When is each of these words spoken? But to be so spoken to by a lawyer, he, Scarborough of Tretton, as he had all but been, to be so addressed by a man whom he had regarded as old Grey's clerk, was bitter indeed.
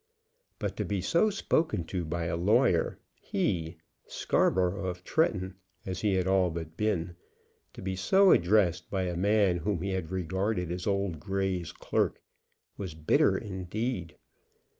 But 0.57 0.75
to 0.77 0.83
be 0.83 0.99
so 0.99 1.29
spoken 1.29 1.83
to 1.83 2.03
by 2.03 2.25
a 2.25 2.35
lawyer, 2.35 2.97
he, 3.21 3.77
Scarborough 4.07 4.87
of 4.87 5.03
Tretton, 5.03 5.53
as 5.85 6.01
he 6.01 6.15
had 6.15 6.25
all 6.25 6.49
but 6.49 6.75
been, 6.75 7.15
to 7.73 7.83
be 7.83 7.95
so 7.95 8.31
addressed 8.31 8.89
by 8.89 9.03
a 9.03 9.15
man 9.15 9.57
whom 9.57 9.83
he 9.83 9.91
had 9.91 10.09
regarded 10.09 10.71
as 10.71 10.87
old 10.87 11.19
Grey's 11.19 11.71
clerk, 11.71 12.19
was 12.77 12.95
bitter 12.95 13.37
indeed. 13.37 14.17